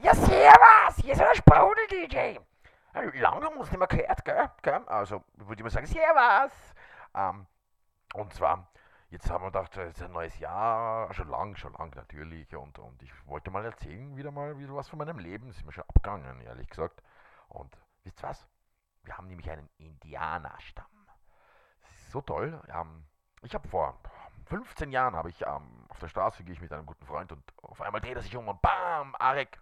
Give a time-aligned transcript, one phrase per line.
[0.00, 2.38] Ja, servus, hier ist der Sprudel-DJ.
[3.18, 4.48] Lange haben wir uns nicht mehr gehört, gell?
[4.62, 4.80] gell?
[4.86, 6.52] Also, würde ich mal sagen, servus.
[7.14, 7.46] Ähm,
[8.14, 8.70] und zwar,
[9.10, 12.54] jetzt haben wir gedacht, es ist ein neues Jahr, schon lang, schon lang natürlich.
[12.54, 15.48] Und, und ich wollte mal erzählen, wieder mal wieder was von meinem Leben.
[15.48, 17.02] Ist mir schon abgegangen, ehrlich gesagt.
[17.48, 18.46] Und wisst ihr was?
[19.02, 21.08] Wir haben nämlich einen Indianerstamm.
[21.80, 22.62] Das ist so toll.
[22.72, 23.04] Ähm,
[23.42, 23.98] ich habe vor
[24.46, 27.42] 15 Jahren habe ich ähm, auf der Straße gehe ich mit einem guten Freund und
[27.62, 29.60] auf einmal dreht er sich um und bam, Arek,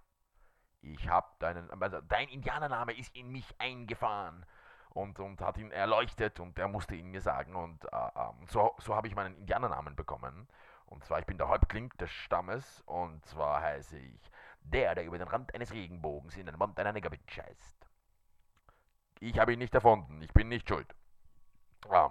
[0.82, 4.44] ich hab deinen, also dein Indianername ist in mich eingefahren
[4.90, 8.74] und, und hat ihn erleuchtet und er musste ihn mir sagen und äh, ähm, so,
[8.78, 10.48] so habe ich meinen Indianernamen bekommen.
[10.86, 15.18] Und zwar, ich bin der Häuptling des Stammes und zwar heiße ich der, der über
[15.18, 17.86] den Rand eines Regenbogens in den Mund einer Negerwitsch scheißt.
[19.20, 20.94] Ich habe ihn nicht erfunden, ich bin nicht schuld.
[21.90, 22.10] Ähm,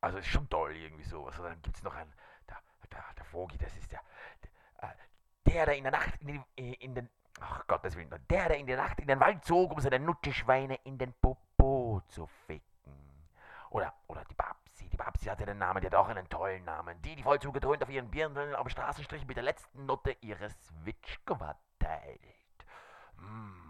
[0.00, 1.34] also ist schon toll irgendwie sowas.
[1.34, 2.12] Also dann gibt es noch einen,
[2.48, 2.58] der,
[2.90, 4.00] der, der Vogel, das ist der,
[4.42, 7.08] der, äh, der, in der Nacht in, in den,
[7.40, 10.76] ach Gottes Willen, der, der in der Nacht in den Wald zog, um seine Nutteschweine
[10.84, 12.62] in den Popo zu ficken.
[13.70, 17.00] Oder, oder die Babsi, die Babsi hatte den Namen, die hat auch einen tollen Namen.
[17.02, 21.58] Die, die voll zugedröhnt auf ihren Birnen am Straßenstrich mit der letzten Nutte ihres Witschgewart
[21.78, 22.20] teilt.
[23.18, 23.66] Mm.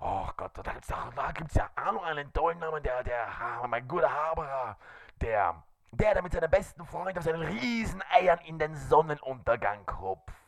[0.00, 3.28] Oh Gott, da gibt's, da gibt's ja auch noch einen tollen Namen, der, der,
[3.66, 4.76] mein guter Haberer,
[5.20, 10.45] der, der, der mit seinem besten Freund auf seinen Rieseneiern in den Sonnenuntergang hupft.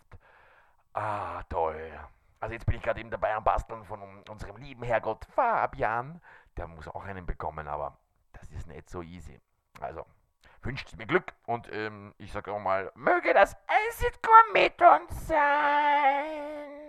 [1.01, 1.93] Ah, toll.
[2.41, 6.21] Also jetzt bin ich gerade eben dabei am Basteln von unserem lieben Herrgott Fabian.
[6.57, 7.97] Der muss auch einen bekommen, aber
[8.33, 9.41] das ist nicht so easy.
[9.81, 10.05] Also,
[10.63, 13.57] wünscht mir Glück und ähm, ich sage auch mal, möge das
[14.53, 16.88] mit uns sein.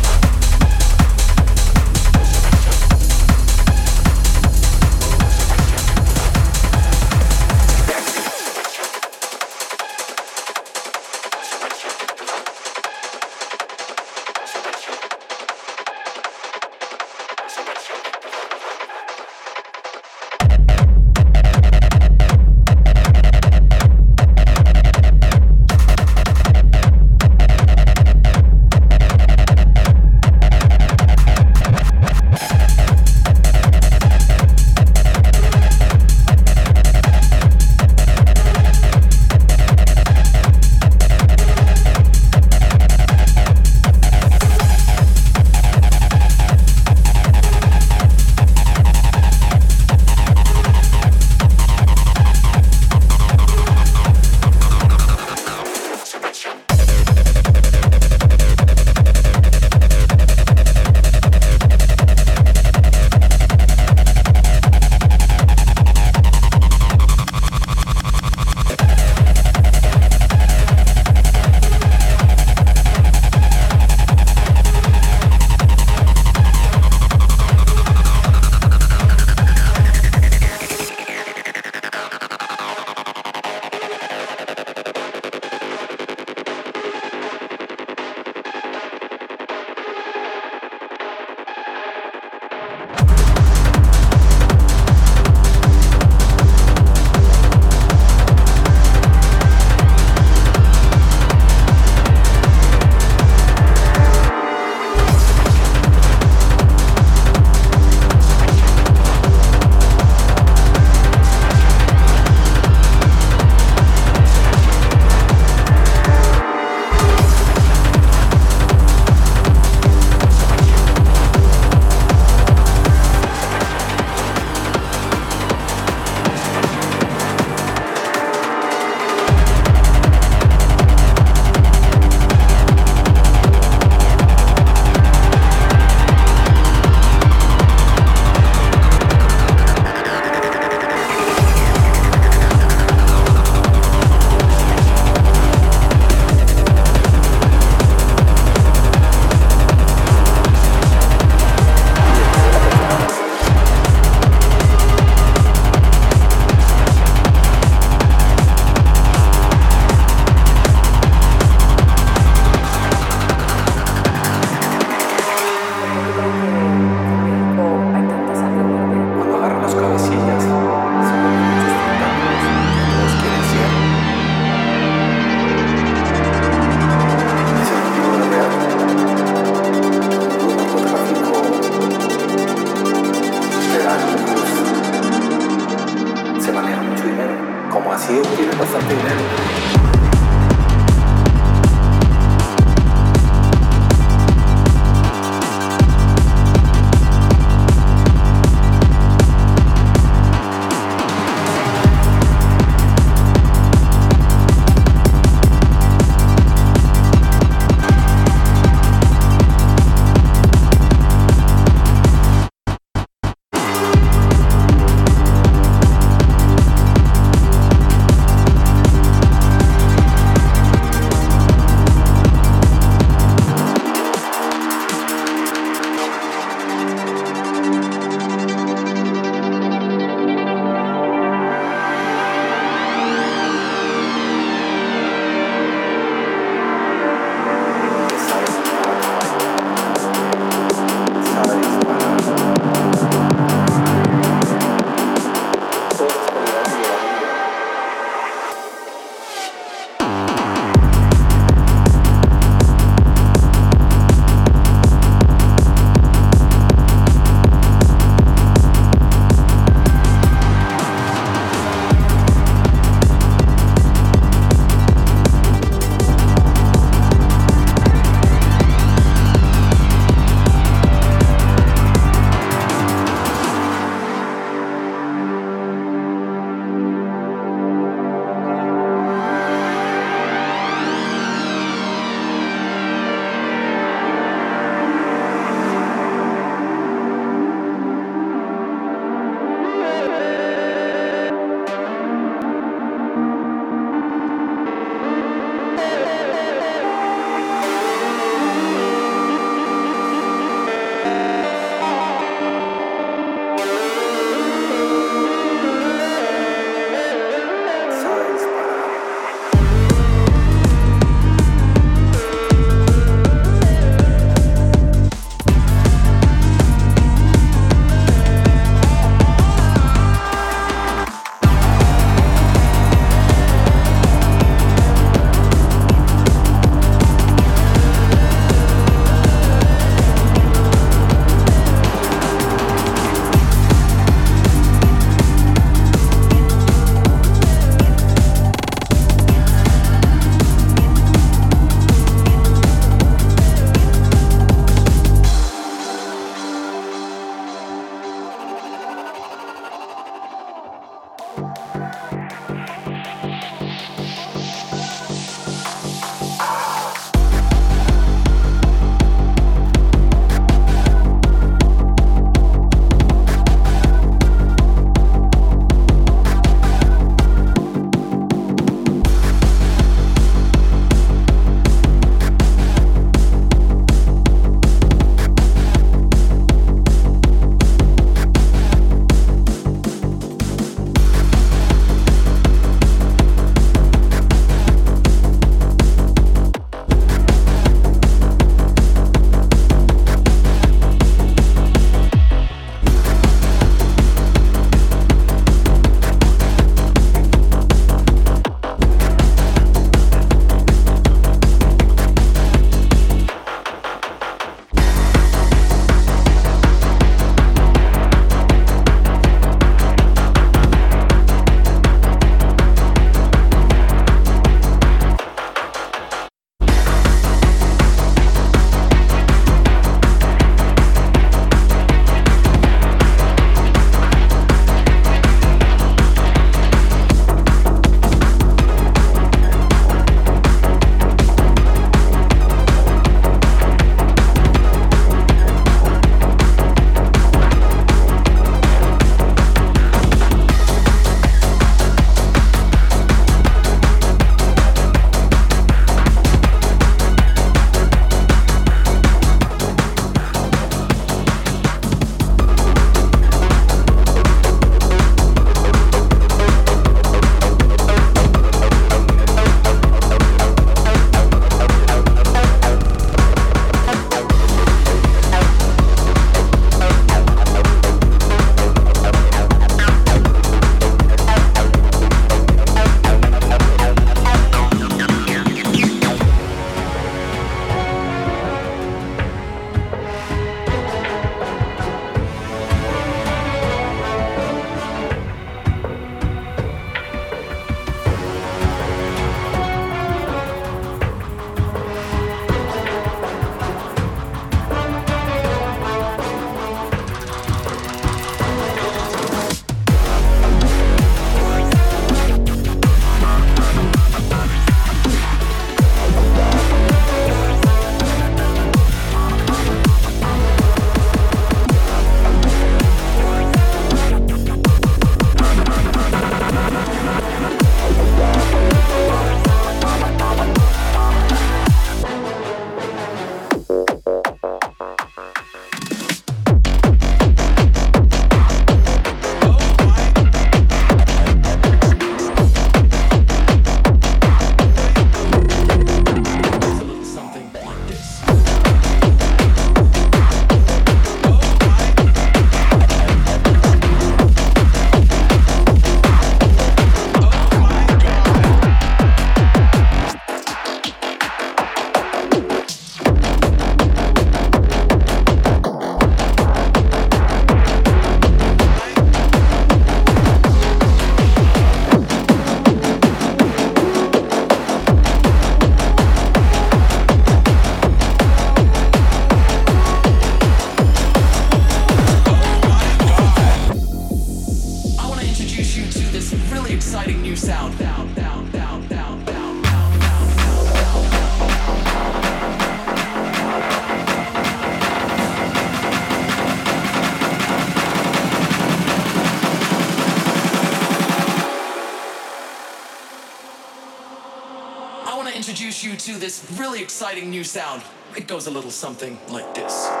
[595.95, 597.81] to this really exciting new sound.
[598.15, 600.00] It goes a little something like this.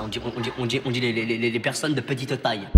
[0.00, 0.10] Hein.
[0.58, 2.68] On dit, les personnes de petite taille.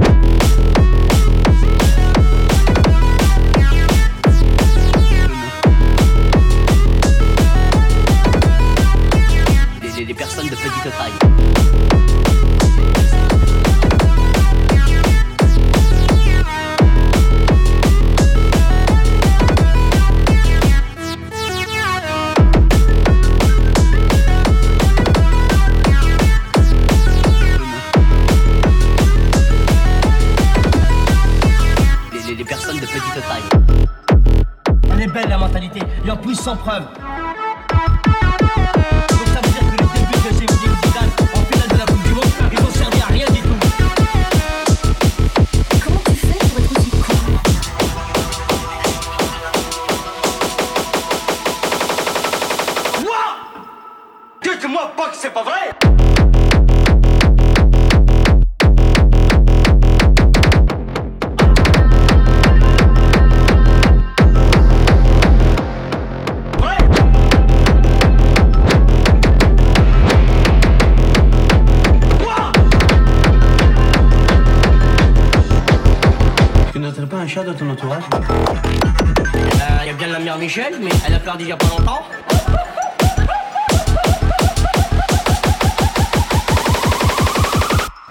[80.57, 82.03] Michel, mais elle a perdu déjà pas longtemps.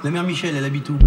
[0.04, 0.98] La mère Michel, elle habite où?